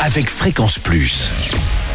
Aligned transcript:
avec 0.00 0.28
Fréquence 0.28 0.78
Plus. 0.78 1.30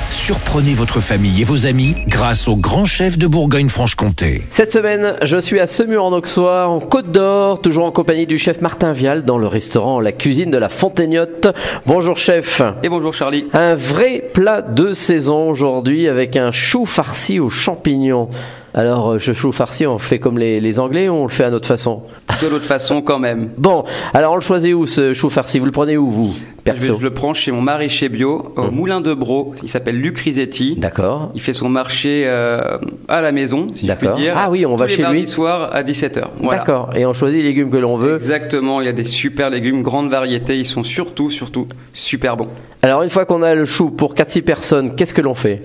Surprenez 0.09 0.74
votre 0.74 1.00
famille 1.00 1.42
et 1.42 1.44
vos 1.44 1.66
amis 1.67 1.96
grâce 2.08 2.48
au 2.48 2.56
grand 2.56 2.86
chef 2.86 3.18
de 3.18 3.28
Bourgogne-Franche-Comté. 3.28 4.44
Cette 4.50 4.72
semaine, 4.72 5.16
je 5.22 5.38
suis 5.38 5.60
à 5.60 5.68
Semur 5.68 6.04
en 6.04 6.12
Auxois, 6.13 6.67
en 6.67 6.79
Côte 6.79 7.12
d'Or, 7.12 7.62
toujours 7.62 7.85
en 7.85 7.91
compagnie 7.91 8.25
du 8.25 8.39
chef 8.39 8.62
Martin 8.62 8.91
Vial 8.91 9.23
dans 9.23 9.38
le 9.38 9.47
restaurant 9.47 9.99
La 9.99 10.12
Cuisine 10.12 10.49
de 10.49 10.57
la 10.57 10.70
Fontaignotte. 10.70 11.47
Bonjour 11.85 12.17
chef. 12.17 12.62
Et 12.83 12.89
bonjour 12.89 13.13
Charlie. 13.13 13.46
Un 13.54 13.75
vrai 13.75 14.23
plat 14.34 14.61
de 14.61 14.93
saison 14.93 15.50
aujourd'hui 15.50 16.07
avec 16.07 16.38
un 16.38 16.52
chou 16.52 16.86
farci 16.86 17.39
aux 17.39 17.50
champignons. 17.50 18.29
Alors, 18.73 19.13
euh, 19.13 19.20
ce 19.20 19.33
chou 19.33 19.51
farci, 19.51 19.88
on 19.88 19.93
le 19.93 19.99
fait 19.99 20.20
comme 20.20 20.38
les, 20.38 20.59
les 20.61 20.79
Anglais 20.79 21.09
ou 21.09 21.13
on 21.13 21.23
le 21.23 21.29
fait 21.29 21.43
à 21.43 21.49
notre 21.49 21.68
façon 21.68 22.04
De 22.41 22.47
l'autre 22.47 22.65
façon 22.65 23.01
quand 23.01 23.18
même. 23.19 23.49
Bon, 23.57 23.83
alors 24.13 24.33
on 24.33 24.36
le 24.36 24.41
choisit 24.41 24.73
où 24.75 24.86
ce 24.86 25.13
chou 25.13 25.29
farci? 25.29 25.57
Vous 25.59 25.65
le 25.65 25.71
prenez 25.71 25.97
où 25.97 26.09
vous 26.09 26.33
Je, 26.65 26.71
vais- 26.71 26.79
je 27.00 27.04
le 27.04 27.09
prends 27.09 27.33
chez 27.33 27.51
mon 27.51 27.61
maraîcher 27.61 28.09
bio, 28.09 28.54
au 28.55 28.61
Mhm. 28.63 28.71
Moulin 28.71 29.01
de 29.01 29.13
Bro. 29.13 29.55
Il 29.63 29.69
s'appelle 29.69 30.00
Luc 30.00 30.19
Risetti. 30.19 30.75
D'accord. 30.77 31.32
Il 31.33 31.41
fait 31.41 31.54
son 31.54 31.68
marché 31.68 32.23
euh, 32.27 32.77
à 33.08 33.22
la 33.22 33.31
maison, 33.31 33.67
si 33.73 33.88
je 33.88 33.94
puis 33.94 34.05
D'accord. 34.05 34.19
dire. 34.19 34.33
Ah 34.38 34.50
oui, 34.52 34.66
on 34.67 34.75
va 34.75 34.86
les 34.86 34.94
chez 34.94 35.03
lui. 35.03 35.27
soirs 35.27 35.73
à 35.75 35.81
17h. 35.83 36.25
Voilà. 36.41 36.59
D'accord. 36.59 36.89
Et 36.95 37.05
on 37.08 37.13
choisit 37.13 37.41
les 37.41 37.47
légumes 37.47 37.72
que 37.72 37.77
l'on 37.77 37.97
veut. 37.97 38.16
Exactement, 38.16 38.81
il 38.81 38.86
y 38.86 38.89
a 38.89 38.94
des 38.94 39.03
super 39.03 39.49
légumes, 39.49 39.81
grande 39.81 40.09
variété. 40.11 40.58
Ils 40.58 40.66
sont 40.66 40.83
surtout, 40.83 41.31
surtout 41.31 41.67
super 41.94 42.38
bons. 42.38 42.49
Alors, 42.83 43.02
une 43.02 43.09
fois 43.09 43.25
qu'on 43.25 43.41
a 43.41 43.55
le 43.55 43.66
chou 43.66 43.89
pour 43.89 44.13
4-6 44.13 44.41
personnes, 44.44 44.95
qu'est-ce 44.95 45.13
que 45.13 45.22
l'on 45.22 45.36
fait? 45.36 45.63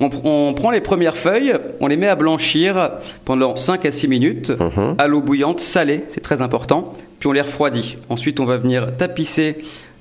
On, 0.00 0.08
pr- 0.08 0.20
on 0.24 0.52
prend 0.54 0.70
les 0.70 0.80
premières 0.80 1.16
feuilles, 1.16 1.54
on 1.80 1.86
les 1.86 1.96
met 1.96 2.08
à 2.08 2.16
blanchir 2.16 2.90
pendant 3.24 3.56
5 3.56 3.86
à 3.86 3.92
6 3.92 4.08
minutes 4.08 4.50
Mhm. 4.50 4.94
à 4.98 5.06
l'eau 5.06 5.20
bouillante 5.22 5.60
salée, 5.60 6.04
c'est 6.08 6.20
très 6.22 6.42
important, 6.42 6.92
puis 7.18 7.28
on 7.28 7.32
les 7.32 7.40
refroidit. 7.40 7.96
Ensuite, 8.10 8.38
on 8.40 8.44
va 8.44 8.58
venir 8.58 8.96
tapisser 8.96 9.56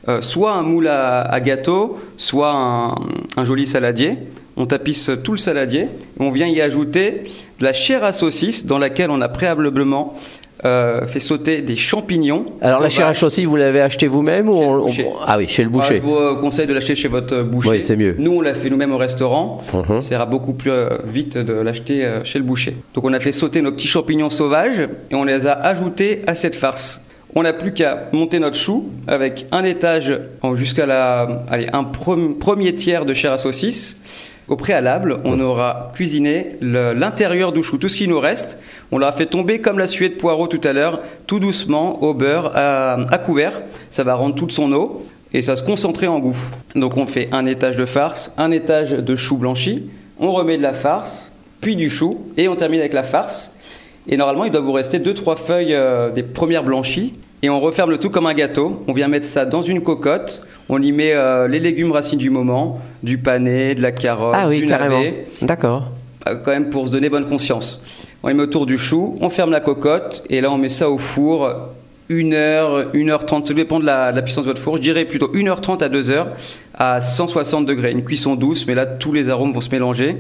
euh, 0.08 0.22
soit 0.22 0.54
un 0.54 0.62
moule 0.62 0.88
à, 0.88 1.22
à 1.22 1.40
gâteau, 1.40 1.98
soit 2.18 2.52
un, 2.52 2.96
un 3.38 3.46
joli 3.46 3.66
saladier. 3.68 4.18
On 4.58 4.66
tapisse 4.66 5.12
tout 5.24 5.34
le 5.34 5.38
saladier, 5.38 5.82
et 5.82 5.88
on 6.20 6.32
vient 6.32 6.48
y 6.48 6.62
ajouter 6.62 7.24
de 7.60 7.64
la 7.66 7.74
chair 7.74 8.04
à 8.06 8.14
saucisse 8.14 8.66
dans 8.66 8.78
laquelle 8.78 9.10
on 9.10 9.20
a 9.20 9.28
préalablement 9.28 10.14
euh, 10.64 11.06
fait 11.06 11.20
sauter 11.20 11.62
des 11.62 11.76
champignons. 11.76 12.46
Alors, 12.62 12.82
la 12.82 12.88
chair 12.90 13.06
à 13.06 13.14
chaussille, 13.14 13.44
vous 13.44 13.58
l'avez 13.58 13.82
achetée 13.82 14.08
vous-même 14.08 14.48
ou 14.48 14.54
on- 14.54 14.86
on-. 14.88 14.92
Ah 15.26 15.38
oui, 15.38 15.48
chez 15.50 15.64
le 15.64 15.70
Bah, 15.70 15.80
boucher. 15.80 15.98
je 15.98 16.02
vous 16.02 16.16
euh, 16.16 16.36
conseille 16.36 16.66
de 16.68 16.74
l'acheter 16.74 16.96
chez 16.96 17.10
votre 17.10 17.44
boucher. 17.44 17.70
Oui, 17.70 17.84
c'est 17.84 17.98
mieux. 17.98 18.16
Nous, 18.18 18.32
on 18.32 18.40
l'a 18.42 18.54
fait 18.56 18.70
nous-mêmes 18.70 18.94
au 18.94 18.98
restaurant. 18.98 19.62
Mhm. 19.74 20.02
Ça 20.02 20.16
ira 20.16 20.26
beaucoup 20.26 20.54
plus 20.54 20.72
vite 21.06 21.38
de 21.38 21.54
l'acheter 21.54 22.08
chez 22.24 22.40
le 22.40 22.46
boucher. 22.46 22.78
Donc, 22.94 23.04
on 23.04 23.12
a 23.14 23.20
fait 23.20 23.34
sauter 23.34 23.62
nos 23.62 23.74
petits 23.74 23.90
champignons 23.90 24.30
sauvages 24.30 24.88
et 25.12 25.16
on 25.16 25.26
les 25.26 25.46
a 25.48 25.52
ajoutés 25.54 26.22
à 26.28 26.34
cette 26.34 26.56
farce. 26.56 27.02
On 27.38 27.44
n'a 27.44 27.52
plus 27.52 27.74
qu'à 27.74 28.04
monter 28.14 28.40
notre 28.40 28.58
chou 28.58 28.86
avec 29.08 29.46
un 29.52 29.66
étage 29.66 30.18
jusqu'à 30.54 30.86
la, 30.86 31.44
allez, 31.50 31.68
un 31.74 31.84
pre- 31.84 32.38
premier 32.38 32.74
tiers 32.74 33.06
de 33.06 33.14
chair 33.14 33.34
à 33.34 33.38
saucisse. 33.38 33.98
Au 34.48 34.56
préalable, 34.56 35.18
on 35.26 35.40
aura 35.42 35.92
cuisiné 35.96 36.56
l'intérieur 36.62 37.52
du 37.52 37.62
chou, 37.62 37.78
tout 37.78 37.90
ce 37.90 37.96
qui 37.98 38.08
nous 38.08 38.20
reste. 38.20 38.58
On 38.92 38.98
l'a 38.98 39.12
fait 39.12 39.26
tomber 39.26 39.60
comme 39.60 39.80
la 39.80 39.88
suée 39.88 40.08
de 40.08 40.14
poireau 40.14 40.48
tout 40.48 40.62
à 40.64 40.72
l'heure, 40.72 41.02
tout 41.28 41.40
doucement 41.40 42.02
au 42.04 42.14
beurre 42.14 42.52
à, 42.56 42.94
à 43.12 43.18
couvert. 43.18 43.62
Ça 43.90 44.04
va 44.04 44.14
rendre 44.16 44.36
toute 44.36 44.52
son 44.54 44.72
eau 44.72 45.06
et 45.34 45.42
ça 45.42 45.54
va 45.54 45.56
se 45.58 45.64
concentrer 45.64 46.08
en 46.08 46.20
goût. 46.20 46.38
Donc 46.76 46.96
on 46.96 47.06
fait 47.08 47.28
un 47.34 47.46
étage 47.48 47.76
de 47.76 47.86
farce, 47.86 48.32
un 48.38 48.52
étage 48.52 48.92
de 48.92 49.16
chou 49.16 49.36
blanchi, 49.36 49.90
on 50.20 50.32
remet 50.32 50.56
de 50.58 50.62
la 50.64 50.74
farce, 50.74 51.32
puis 51.60 51.76
du 51.76 51.90
chou 51.90 52.22
et 52.38 52.48
on 52.48 52.56
termine 52.56 52.80
avec 52.80 52.94
la 52.94 53.04
farce. 53.04 53.52
Et 54.08 54.18
normalement, 54.18 54.46
il 54.46 54.52
doit 54.52 54.62
vous 54.62 54.72
rester 54.74 55.00
2-3 55.00 55.38
feuilles 55.38 55.74
euh, 55.74 56.12
des 56.12 56.24
premières 56.24 56.64
blanchies. 56.64 57.14
Et 57.42 57.50
on 57.50 57.60
referme 57.60 57.92
le 57.92 57.98
tout 57.98 58.10
comme 58.10 58.26
un 58.28 58.34
gâteau. 58.34 58.82
On 58.88 58.94
vient 58.94 59.08
mettre 59.08 59.26
ça 59.26 59.46
dans 59.46 59.62
une 59.62 59.82
cocotte. 59.82 60.44
On 60.70 60.82
y 60.82 60.92
met 60.92 61.14
euh, 61.14 61.48
les 61.48 61.60
légumes 61.60 61.92
racines 61.92 62.18
du 62.20 62.30
moment, 62.30 62.80
du 63.04 63.18
pané, 63.18 63.76
de 63.76 63.82
la 63.82 63.92
carotte, 63.92 64.36
Ah 64.36 64.48
oui, 64.48 64.62
du 64.62 64.68
carrément. 64.68 65.02
D'accord. 65.42 65.92
euh, 66.28 66.36
quand 66.44 66.52
même 66.52 66.70
pour 66.70 66.88
se 66.88 66.92
donner 66.92 67.10
bonne 67.10 67.28
conscience. 67.28 67.82
On 68.24 68.30
les 68.30 68.34
met 68.34 68.42
autour 68.44 68.66
du 68.66 68.78
chou, 68.80 69.16
on 69.22 69.30
ferme 69.30 69.52
la 69.52 69.60
cocotte 69.60 70.24
et 70.32 70.42
là 70.42 70.52
on 70.52 70.58
met 70.58 70.70
ça 70.70 70.90
au 70.90 70.98
four. 70.98 71.52
Une 72.10 72.34
heure, 72.34 72.86
une 72.94 73.10
heure 73.12 73.26
trente, 73.28 73.48
ça 73.48 73.54
dépend 73.54 73.80
de 73.80 73.86
la, 73.86 74.12
de 74.12 74.16
la 74.16 74.22
puissance 74.24 74.46
de 74.46 74.50
votre 74.50 74.62
four. 74.62 74.78
Je 74.78 74.82
dirais 74.82 75.06
plutôt 75.06 75.28
1h30 75.28 75.84
à 75.84 75.90
2h 75.90 76.26
à 76.76 77.02
160 77.02 77.66
degrés. 77.68 77.92
Une 77.92 78.04
cuisson 78.04 78.36
douce, 78.36 78.66
mais 78.68 78.74
là 78.76 78.86
tous 78.88 79.12
les 79.14 79.30
arômes 79.30 79.54
vont 79.54 79.62
se 79.62 79.70
mélanger 79.70 80.18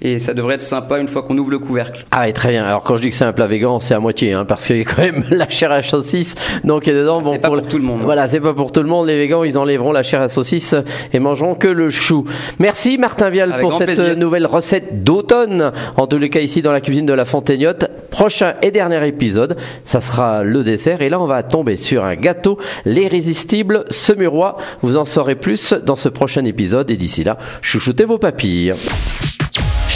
et 0.00 0.18
ça 0.18 0.34
devrait 0.34 0.54
être 0.54 0.62
sympa 0.62 0.98
une 0.98 1.08
fois 1.08 1.22
qu'on 1.22 1.36
ouvre 1.38 1.50
le 1.50 1.58
couvercle. 1.58 2.04
Ah 2.10 2.22
oui, 2.26 2.32
très 2.32 2.50
bien. 2.50 2.64
Alors 2.64 2.82
quand 2.82 2.96
je 2.96 3.02
dis 3.02 3.10
que 3.10 3.16
c'est 3.16 3.24
un 3.24 3.32
plat 3.32 3.46
végan, 3.46 3.80
c'est 3.80 3.94
à 3.94 3.98
moitié, 3.98 4.32
hein, 4.32 4.44
parce 4.44 4.66
qu'il 4.66 4.78
y 4.78 4.80
a 4.80 4.84
quand 4.84 5.02
même 5.02 5.24
la 5.30 5.48
chair 5.48 5.72
à 5.72 5.82
saucisse, 5.82 6.34
donc 6.64 6.86
a 6.86 6.92
dedans. 6.92 7.22
c'est 7.22 7.38
pas 7.38 7.48
pour 7.48 7.62
tout 7.62 7.78
le 7.78 7.84
monde. 7.84 8.00
Voilà, 8.02 8.28
c'est 8.28 8.40
pas 8.40 8.54
pour 8.54 8.72
tout 8.72 8.82
le 8.82 8.88
monde. 8.88 9.06
Les 9.06 9.16
végans, 9.16 9.44
ils 9.44 9.58
enlèveront 9.58 9.92
la 9.92 10.02
chair 10.02 10.20
à 10.20 10.28
saucisse 10.28 10.74
et 11.12 11.18
mangeront 11.18 11.54
que 11.54 11.68
le 11.68 11.90
chou. 11.90 12.24
Merci 12.58 12.98
Martin 12.98 13.30
Vial 13.30 13.50
Avec 13.52 13.62
pour 13.62 13.72
cette 13.72 13.86
plaisir. 13.86 14.16
nouvelle 14.16 14.46
recette 14.46 15.04
d'automne. 15.04 15.72
En 15.96 16.06
tous 16.06 16.18
les 16.18 16.30
cas, 16.30 16.40
ici 16.40 16.62
dans 16.62 16.72
la 16.72 16.80
cuisine 16.80 17.06
de 17.06 17.12
la 17.12 17.24
Fontaignotte. 17.24 17.86
Prochain 18.10 18.54
et 18.62 18.70
dernier 18.70 19.06
épisode, 19.06 19.56
ça 19.84 20.00
sera 20.00 20.42
le 20.42 20.64
dessert. 20.64 21.02
Et 21.02 21.08
là, 21.08 21.20
on 21.20 21.26
va 21.26 21.42
tomber 21.42 21.76
sur 21.76 22.04
un 22.04 22.14
gâteau, 22.14 22.58
l'irrésistible 22.84 23.84
semurois. 23.90 24.56
Vous 24.82 24.96
en 24.96 25.04
saurez 25.04 25.34
plus 25.34 25.72
dans 25.72 25.96
ce 25.96 26.08
prochain 26.08 26.44
épisode. 26.44 26.90
Et 26.90 26.96
d'ici 26.96 27.24
là, 27.24 27.36
chouchoutez 27.62 28.04
vos 28.04 28.18
papilles. 28.18 28.72